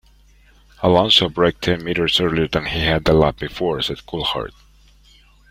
[0.81, 4.51] "Alonso braked ten metres earlier than he had the lap before," said Coulthard.